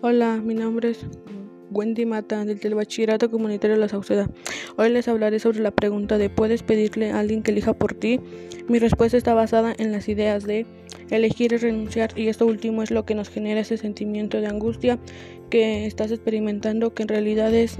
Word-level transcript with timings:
Hola, 0.00 0.36
mi 0.36 0.54
nombre 0.54 0.90
es 0.90 1.04
Wendy 1.72 2.06
Mata 2.06 2.44
del 2.44 2.60
Telebachillerato 2.60 3.32
Comunitario 3.32 3.74
de 3.74 3.80
La 3.80 3.88
Sauceda. 3.88 4.30
Hoy 4.76 4.90
les 4.90 5.08
hablaré 5.08 5.40
sobre 5.40 5.58
la 5.58 5.72
pregunta 5.72 6.18
de 6.18 6.30
¿puedes 6.30 6.62
pedirle 6.62 7.10
a 7.10 7.18
alguien 7.18 7.42
que 7.42 7.50
elija 7.50 7.72
por 7.72 7.94
ti? 7.94 8.20
Mi 8.68 8.78
respuesta 8.78 9.16
está 9.16 9.34
basada 9.34 9.74
en 9.76 9.90
las 9.90 10.08
ideas 10.08 10.44
de 10.44 10.66
elegir 11.10 11.52
y 11.52 11.56
renunciar 11.56 12.16
y 12.16 12.28
esto 12.28 12.46
último 12.46 12.84
es 12.84 12.92
lo 12.92 13.04
que 13.04 13.16
nos 13.16 13.28
genera 13.28 13.62
ese 13.62 13.76
sentimiento 13.76 14.40
de 14.40 14.46
angustia 14.46 15.00
que 15.50 15.86
estás 15.86 16.12
experimentando 16.12 16.94
que 16.94 17.02
en 17.02 17.08
realidad 17.08 17.52
es, 17.52 17.76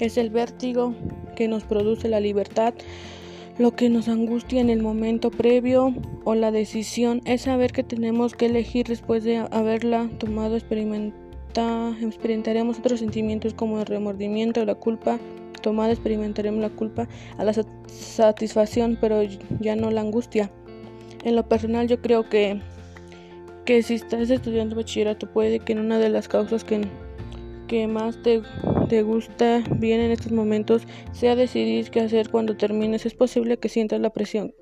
es 0.00 0.16
el 0.16 0.30
vértigo 0.30 0.96
que 1.36 1.46
nos 1.46 1.62
produce 1.62 2.08
la 2.08 2.18
libertad. 2.18 2.74
Lo 3.56 3.70
que 3.70 3.88
nos 3.88 4.08
angustia 4.08 4.60
en 4.60 4.68
el 4.68 4.82
momento 4.82 5.30
previo 5.30 5.94
o 6.24 6.34
la 6.34 6.50
decisión 6.50 7.20
es 7.24 7.42
saber 7.42 7.70
que 7.70 7.84
tenemos 7.84 8.34
que 8.34 8.46
elegir 8.46 8.88
después 8.88 9.22
de 9.22 9.46
haberla 9.52 10.10
tomado 10.18 10.56
experimentaremos 12.00 12.78
otros 12.78 13.00
sentimientos 13.00 13.54
como 13.54 13.80
el 13.80 13.86
remordimiento, 13.86 14.64
la 14.64 14.74
culpa 14.74 15.18
tomada, 15.62 15.92
experimentaremos 15.92 16.60
la 16.60 16.70
culpa 16.70 17.08
a 17.38 17.44
la 17.44 17.52
satisfacción, 17.52 18.98
pero 19.00 19.22
ya 19.60 19.76
no 19.76 19.90
la 19.90 20.00
angustia. 20.00 20.50
En 21.24 21.34
lo 21.34 21.48
personal 21.48 21.88
yo 21.88 22.00
creo 22.00 22.28
que, 22.28 22.60
que 23.64 23.82
si 23.82 23.94
estás 23.94 24.30
estudiando 24.30 24.76
bachillerato 24.76 25.32
puede 25.32 25.58
que 25.58 25.72
una 25.72 25.98
de 25.98 26.08
las 26.08 26.28
causas 26.28 26.62
que, 26.62 26.82
que 27.66 27.88
más 27.88 28.22
te, 28.22 28.42
te 28.88 29.02
gusta 29.02 29.64
bien 29.70 30.00
en 30.00 30.12
estos 30.12 30.30
momentos 30.30 30.82
sea 31.12 31.34
decidir 31.34 31.90
qué 31.90 32.00
hacer 32.00 32.30
cuando 32.30 32.56
termines. 32.56 33.06
Es 33.06 33.14
posible 33.14 33.58
que 33.58 33.68
sientas 33.68 34.00
la 34.00 34.10
presión 34.10 34.54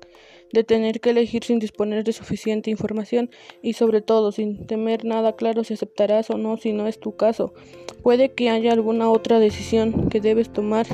de 0.55 0.63
tener 0.63 0.99
que 0.99 1.11
elegir 1.11 1.43
sin 1.43 1.59
disponer 1.59 2.03
de 2.03 2.13
suficiente 2.13 2.71
información 2.71 3.29
y 3.61 3.73
sobre 3.73 4.01
todo 4.01 4.31
sin 4.31 4.65
temer 4.65 5.05
nada 5.05 5.35
claro 5.35 5.63
si 5.63 5.75
aceptarás 5.75 6.31
o 6.31 6.37
no 6.37 6.57
si 6.57 6.73
no 6.73 6.87
es 6.87 6.99
tu 6.99 7.15
caso. 7.15 7.53
Puede 8.01 8.31
que 8.31 8.49
haya 8.49 8.71
alguna 8.71 9.11
otra 9.11 9.39
decisión 9.39 10.09
que 10.09 10.21
debes 10.21 10.51
tomar 10.51 10.87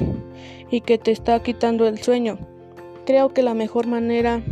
y 0.70 0.82
que 0.82 0.98
te 0.98 1.12
está 1.12 1.42
quitando 1.42 1.88
el 1.88 2.00
sueño. 2.00 2.40
Creo 3.06 3.34
que 3.34 3.44
la 3.44 3.54
mejor 3.54 3.88
manera 3.88 4.44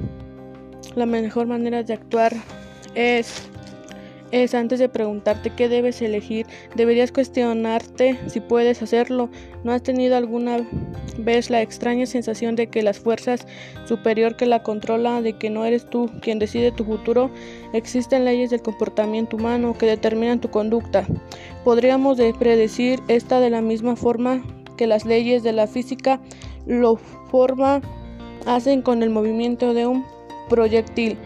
la 0.96 1.06
mejor 1.06 1.48
manera 1.48 1.84
de 1.84 1.94
actuar 1.94 2.34
es 2.96 3.50
es 4.32 4.54
antes 4.54 4.80
de 4.80 4.90
preguntarte 4.90 5.50
qué 5.50 5.70
debes 5.70 6.02
elegir, 6.02 6.46
deberías 6.76 7.12
cuestionarte 7.12 8.18
si 8.28 8.40
puedes 8.40 8.82
hacerlo. 8.82 9.30
¿No 9.64 9.72
has 9.72 9.84
tenido 9.84 10.16
alguna 10.16 10.66
vez 11.18 11.50
la 11.50 11.62
extraña 11.62 12.06
sensación 12.06 12.56
de 12.56 12.68
que 12.68 12.84
las 12.84 13.00
fuerzas 13.00 13.48
superior 13.86 14.36
que 14.36 14.46
la 14.46 14.64
controla, 14.64 15.22
de 15.22 15.34
que 15.34 15.50
no 15.50 15.66
eres 15.66 15.90
tú 15.90 16.10
quien 16.22 16.40
decide 16.40 16.72
tu 16.72 16.86
futuro? 16.86 17.30
Existen 17.74 18.26
leyes 18.26 18.52
del 18.52 18.62
comportamiento 18.62 19.38
humano 19.38 19.76
que 19.78 19.86
determinan 19.86 20.40
tu 20.42 20.50
conducta. 20.50 21.06
Podríamos 21.64 22.20
predecir 22.38 23.00
esta 23.08 23.40
de 23.40 23.50
la 23.50 23.62
misma 23.62 23.96
forma 23.96 24.44
que 24.78 24.88
las 24.88 25.06
leyes 25.06 25.44
de 25.44 25.52
la 25.52 25.68
física 25.68 26.22
lo 26.66 26.96
forma 27.32 27.82
hacen 28.46 28.82
con 28.82 29.04
el 29.04 29.10
movimiento 29.10 29.74
de 29.74 29.88
un 29.88 30.06
proyectil. 30.50 31.18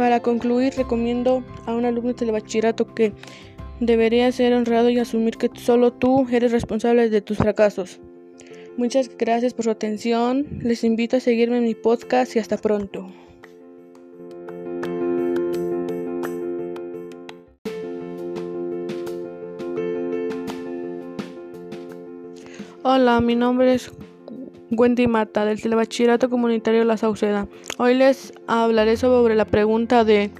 Para 0.00 0.20
concluir, 0.20 0.72
recomiendo 0.78 1.44
a 1.66 1.74
un 1.74 1.84
alumno 1.84 2.14
de 2.14 2.32
bachillerato 2.32 2.94
que 2.94 3.12
debería 3.80 4.32
ser 4.32 4.54
honrado 4.54 4.88
y 4.88 4.98
asumir 4.98 5.36
que 5.36 5.50
solo 5.60 5.92
tú 5.92 6.26
eres 6.32 6.52
responsable 6.52 7.10
de 7.10 7.20
tus 7.20 7.36
fracasos. 7.36 8.00
Muchas 8.78 9.10
gracias 9.18 9.52
por 9.52 9.66
su 9.66 9.70
atención. 9.70 10.46
Les 10.62 10.84
invito 10.84 11.18
a 11.18 11.20
seguirme 11.20 11.58
en 11.58 11.64
mi 11.64 11.74
podcast 11.74 12.34
y 12.34 12.38
hasta 12.38 12.56
pronto. 12.56 13.12
Hola, 22.82 23.20
mi 23.20 23.34
nombre 23.34 23.74
es 23.74 23.92
Wendy 24.70 25.08
Mata 25.08 25.44
del 25.44 25.60
Telebachillerato 25.60 26.30
Comunitario 26.30 26.84
La 26.84 26.96
Sauceda. 26.96 27.48
Hoy 27.78 27.94
les 27.94 28.32
hablaré 28.46 28.96
sobre 28.96 29.34
la 29.34 29.44
pregunta 29.44 30.04
de 30.04 30.30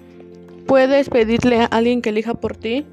¿puedes 0.66 1.10
pedirle 1.10 1.60
a 1.60 1.64
alguien 1.64 2.00
que 2.00 2.10
elija 2.10 2.34
por 2.34 2.56
ti? 2.56 2.86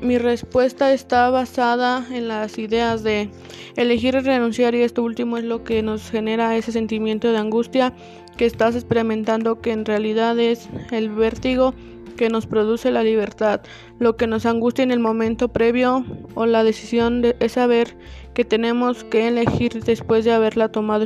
Mi 0.00 0.18
respuesta 0.18 0.92
está 0.92 1.30
basada 1.30 2.04
en 2.10 2.26
las 2.26 2.58
ideas 2.58 3.04
de 3.04 3.30
elegir 3.76 4.16
y 4.16 4.20
renunciar 4.20 4.74
y 4.74 4.82
esto 4.82 5.04
último 5.04 5.38
es 5.38 5.44
lo 5.44 5.62
que 5.62 5.82
nos 5.82 6.10
genera 6.10 6.56
ese 6.56 6.72
sentimiento 6.72 7.30
de 7.30 7.38
angustia 7.38 7.94
que 8.36 8.46
estás 8.46 8.74
experimentando 8.74 9.60
que 9.60 9.70
en 9.70 9.84
realidad 9.84 10.38
es 10.38 10.68
el 10.90 11.10
vértigo 11.10 11.74
que 12.18 12.28
nos 12.28 12.46
produce 12.46 12.90
la 12.90 13.02
libertad. 13.02 13.62
Lo 13.98 14.16
que 14.16 14.26
nos 14.26 14.44
angustia 14.44 14.82
en 14.82 14.90
el 14.90 14.98
momento 14.98 15.48
previo 15.48 16.04
o 16.34 16.44
la 16.44 16.64
decisión 16.64 17.22
de, 17.22 17.36
es 17.40 17.52
saber 17.52 17.96
que 18.38 18.44
tenemos 18.44 19.02
que 19.02 19.26
elegir 19.26 19.82
después 19.82 20.24
de 20.24 20.30
haberla 20.30 20.68
tomado. 20.68 21.04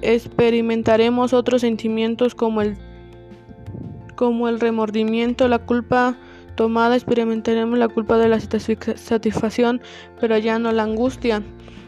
experimentaremos 0.00 1.34
otros 1.34 1.60
sentimientos 1.60 2.34
como 2.34 2.62
el, 2.62 2.78
como 4.16 4.48
el 4.48 4.60
remordimiento, 4.60 5.48
la 5.48 5.58
culpa 5.58 6.16
tomada, 6.54 6.96
experimentaremos 6.96 7.78
la 7.78 7.88
culpa 7.88 8.16
de 8.16 8.30
la 8.30 8.40
satisfacción, 8.40 9.82
pero 10.18 10.38
ya 10.38 10.58
no 10.58 10.72
la 10.72 10.84
angustia. 10.84 11.42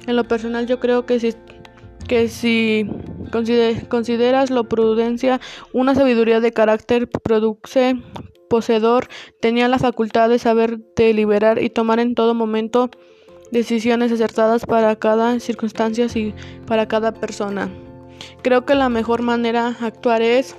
En 0.07 0.17
lo 0.17 0.25
personal 0.25 0.67
yo 0.67 0.79
creo 0.79 1.07
que 1.07 1.19
si 1.19 1.33
que 2.07 2.29
si 2.29 2.87
consideras 3.89 4.51
la 4.51 4.63
prudencia 4.65 5.41
una 5.73 5.95
sabiduría 5.95 6.41
de 6.41 6.53
carácter 6.53 7.09
produce 7.09 7.97
poseedor, 8.51 9.09
tenía 9.41 9.69
la 9.69 9.79
facultad 9.79 10.29
de 10.29 10.39
saber 10.39 10.81
deliberar 10.97 11.63
y 11.63 11.71
tomar 11.71 11.99
en 11.99 12.15
todo 12.15 12.35
momento 12.35 12.91
decisiones 13.55 14.11
acertadas 14.13 14.67
para 14.67 14.97
cada 14.97 15.39
circunstancia 15.39 16.07
y 16.15 16.35
para 16.67 16.87
cada 16.89 17.13
persona. 17.13 17.71
Creo 18.43 18.67
que 18.67 18.75
la 18.75 18.89
mejor 18.89 19.23
manera 19.23 19.77
de 19.81 19.87
actuar 19.87 20.21
es 20.23 20.55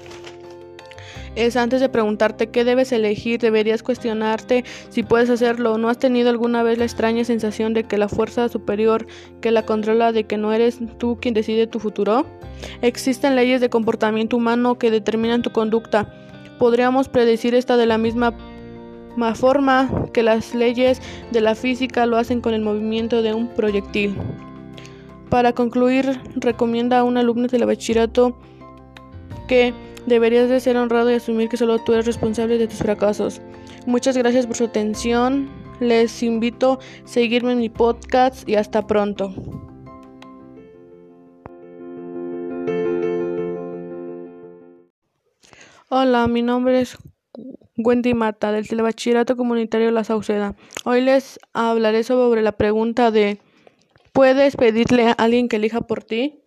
es 1.35 1.57
antes 1.57 1.81
de 1.81 1.89
preguntarte 1.89 2.47
qué 2.47 2.63
debes 2.63 2.94
elegir, 2.94 3.41
deberías 3.41 3.83
cuestionarte 3.83 4.63
si 4.89 5.03
puedes 5.03 5.29
hacerlo. 5.29 5.78
¿No 5.78 5.89
has 5.89 6.00
tenido 6.00 6.29
alguna 6.29 6.63
vez 6.63 6.78
la 6.78 6.85
extraña 6.85 7.25
sensación 7.25 7.73
de 7.73 7.83
que 7.83 7.97
la 7.97 8.07
fuerza 8.07 8.47
superior 8.47 9.06
que 9.41 9.51
la 9.51 9.66
controla, 9.66 10.13
de 10.13 10.23
que 10.23 10.38
no 10.38 10.53
eres 10.53 10.79
tú 10.97 11.17
quien 11.19 11.33
decide 11.33 11.67
tu 11.67 11.79
futuro? 11.79 12.25
Existen 12.81 13.35
leyes 13.35 13.59
de 13.59 13.69
comportamiento 13.69 14.38
humano 14.38 14.79
que 14.79 14.91
determinan 14.91 15.41
tu 15.41 15.51
conducta. 15.51 16.09
Podríamos 16.57 17.09
predecir 17.09 17.53
esta 17.53 17.75
de 17.75 17.85
la 17.85 17.97
misma 17.97 18.33
forma 19.36 19.90
que 20.14 20.24
las 20.24 20.53
leyes 20.53 21.02
de 21.31 21.42
la 21.42 21.56
física 21.56 22.06
lo 22.06 22.18
hacen 22.18 22.42
con 22.42 22.53
el 22.53 22.62
movimiento 22.62 23.22
de 23.22 23.34
un 23.34 23.48
proyectil. 23.48 24.16
Para 25.30 25.53
concluir, 25.53 26.20
recomienda 26.36 27.00
a 27.00 27.03
un 27.03 27.18
alumno 27.18 27.48
de 27.48 27.59
la 27.59 27.66
bachillerato 27.66 28.38
que 29.48 29.74
Deberías 30.06 30.50
de 30.50 30.59
ser 30.59 30.78
honrado 30.78 31.09
y 31.09 31.16
asumir 31.16 31.50
que 31.50 31.58
solo 31.58 31.80
tú 31.80 31.94
eres 31.94 32.06
responsable 32.06 32.59
de 32.59 32.68
tus 32.68 32.78
fracasos. 32.78 33.42
Muchas 33.88 34.16
gracias 34.16 34.46
por 34.46 34.56
su 34.56 34.66
atención. 34.66 35.50
Les 35.80 36.22
invito 36.22 36.74
a 36.74 37.08
seguirme 37.08 37.54
en 37.54 37.58
mi 37.58 37.70
podcast 37.70 38.48
y 38.48 38.56
hasta 38.56 38.86
pronto. 38.86 39.34
Hola, 45.90 46.28
mi 46.28 46.44
nombre 46.44 46.81
es 46.81 46.98
Wendy 47.78 48.13
Mata 48.13 48.53
del 48.53 48.68
Telebachillerato 48.68 49.36
Comunitario 49.36 49.91
La 49.91 50.06
Sauceda. 50.06 50.56
Hoy 50.86 51.02
les 51.02 51.40
hablaré 51.53 52.03
sobre 52.03 52.41
la 52.41 52.53
pregunta 52.53 53.12
de 53.12 53.40
¿puedes 54.13 54.56
pedirle 54.56 55.08
a 55.08 55.12
alguien 55.12 55.50
que 55.50 55.58
elija 55.58 55.81
por 55.81 56.03
ti? 56.03 56.40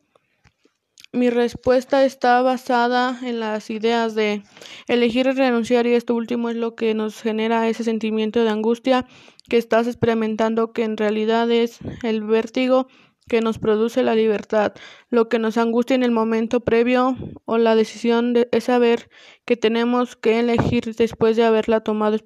Mi 1.12 1.28
respuesta 1.28 2.04
está 2.04 2.40
basada 2.40 3.18
en 3.22 3.40
las 3.40 3.68
ideas 3.68 4.14
de 4.14 4.42
elegir 4.86 5.26
y 5.26 5.32
renunciar 5.32 5.86
y 5.86 5.92
esto 5.92 6.14
último 6.14 6.48
es 6.48 6.56
lo 6.56 6.74
que 6.74 6.94
nos 6.94 7.20
genera 7.20 7.68
ese 7.68 7.84
sentimiento 7.84 8.42
de 8.42 8.50
angustia 8.50 9.06
que 9.50 9.58
estás 9.58 9.86
experimentando 9.86 10.72
que 10.72 10.84
en 10.84 10.96
realidad 10.96 11.50
es 11.50 11.78
el 12.02 12.22
vértigo 12.22 12.88
que 13.28 13.40
nos 13.40 13.58
produce 13.58 14.02
la 14.02 14.14
libertad. 14.14 14.72
Lo 15.10 15.28
que 15.28 15.38
nos 15.38 15.56
angustia 15.58 15.94
en 15.94 16.02
el 16.02 16.10
momento 16.10 16.60
previo 16.60 17.16
o 17.44 17.58
la 17.58 17.76
decisión 17.76 18.32
de, 18.32 18.48
es 18.52 18.64
saber 18.64 19.08
que 19.44 19.56
tenemos 19.56 20.16
que 20.16 20.40
elegir 20.40 20.94
después 20.96 21.36
de 21.36 21.44
haberla 21.44 21.80
tomado. 21.80 22.16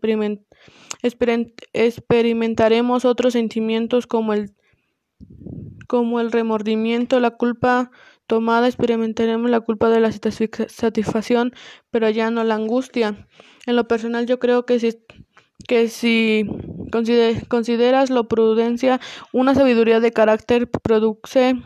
experimentaremos 1.72 3.04
otros 3.04 3.32
sentimientos 3.34 4.06
como 4.06 4.32
el, 4.32 4.54
como 5.88 6.20
el 6.20 6.32
remordimiento, 6.32 7.20
la 7.20 7.32
culpa 7.32 7.90
tomada 8.26 8.66
experimentaremos 8.66 9.50
la 9.50 9.60
culpa 9.60 9.90
de 9.90 10.00
la 10.00 10.10
satisfacción, 10.10 11.52
pero 11.90 12.08
ya 12.08 12.31
no 12.31 12.44
la 12.44 12.54
angustia. 12.54 13.28
En 13.66 13.76
lo 13.76 13.87
personal 13.87 14.26
yo 14.26 14.38
creo 14.38 14.64
que 14.64 14.81
si, 14.81 14.99
que 15.67 15.88
si 15.88 16.47
consideras 17.49 18.11
la 18.11 18.23
prudencia 18.25 19.00
una 19.32 19.55
sabiduría 19.55 20.00
de 20.00 20.12
carácter 20.12 20.69
produce 20.70 21.56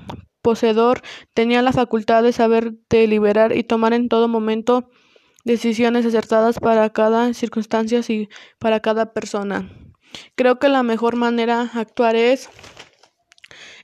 poseedor, 0.42 1.02
tenía 1.34 1.62
la 1.62 1.72
facultad 1.72 2.22
de 2.22 2.32
saber 2.32 2.74
deliberar 2.88 3.56
y 3.56 3.64
tomar 3.64 3.92
en 3.92 4.08
todo 4.08 4.28
momento 4.28 4.88
decisiones 5.44 6.06
acertadas 6.06 6.58
para 6.60 6.90
cada 6.90 7.32
circunstancia 7.34 8.00
y 8.08 8.28
para 8.58 8.80
cada 8.80 9.12
persona. 9.12 9.70
Creo 10.34 10.58
que 10.58 10.68
la 10.68 10.82
mejor 10.82 11.16
manera 11.16 11.70
de 11.72 11.80
actuar 11.80 12.16
es 12.16 12.48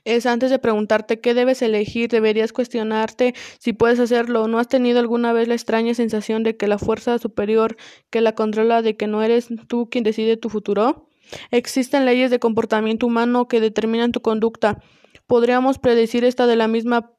es 0.05 0.25
antes 0.25 0.49
de 0.51 0.59
preguntarte 0.59 1.19
qué 1.21 1.33
debes 1.33 1.61
elegir, 1.61 2.09
deberías 2.09 2.51
cuestionarte 2.51 3.33
si 3.59 3.73
puedes 3.73 3.99
hacerlo. 3.99 4.47
¿No 4.47 4.59
has 4.59 4.67
tenido 4.67 4.99
alguna 4.99 5.33
vez 5.33 5.47
la 5.47 5.53
extraña 5.53 5.93
sensación 5.93 6.43
de 6.43 6.57
que 6.57 6.67
la 6.67 6.77
fuerza 6.77 7.17
superior 7.19 7.77
que 8.09 8.21
la 8.21 8.35
controla, 8.35 8.81
de 8.81 8.97
que 8.97 9.07
no 9.07 9.23
eres 9.23 9.47
tú 9.67 9.89
quien 9.89 10.03
decide 10.03 10.37
tu 10.37 10.49
futuro? 10.49 11.09
Existen 11.51 12.05
leyes 12.05 12.31
de 12.31 12.39
comportamiento 12.39 13.07
humano 13.07 13.47
que 13.47 13.61
determinan 13.61 14.11
tu 14.11 14.21
conducta. 14.21 14.79
Podríamos 15.25 15.79
predecir 15.79 16.25
esta 16.25 16.47
de 16.47 16.57
la 16.57 16.67
misma 16.67 17.13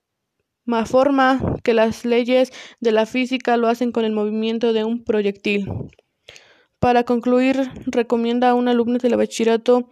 forma 0.86 1.40
que 1.62 1.74
las 1.74 2.04
leyes 2.04 2.52
de 2.80 2.92
la 2.92 3.06
física 3.06 3.56
lo 3.56 3.68
hacen 3.68 3.92
con 3.92 4.04
el 4.04 4.12
movimiento 4.12 4.72
de 4.72 4.84
un 4.84 5.04
proyectil. 5.04 5.68
Para 6.78 7.04
concluir, 7.04 7.70
recomienda 7.86 8.50
a 8.50 8.54
un 8.54 8.68
alumno 8.68 8.98
de 8.98 9.08
la 9.08 9.16
bachillerato 9.16 9.88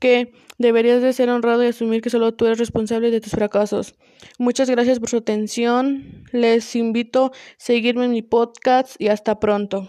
que 0.00 0.32
deberías 0.58 1.02
de 1.02 1.12
ser 1.12 1.30
honrado 1.30 1.64
y 1.64 1.68
asumir 1.68 2.02
que 2.02 2.10
solo 2.10 2.34
tú 2.34 2.46
eres 2.46 2.58
responsable 2.58 3.10
de 3.10 3.20
tus 3.20 3.32
fracasos. 3.32 3.94
Muchas 4.38 4.70
gracias 4.70 5.00
por 5.00 5.08
su 5.08 5.18
atención. 5.18 6.24
Les 6.32 6.74
invito 6.76 7.26
a 7.26 7.30
seguirme 7.56 8.06
en 8.06 8.12
mi 8.12 8.22
podcast 8.22 9.00
y 9.00 9.08
hasta 9.08 9.40
pronto. 9.40 9.86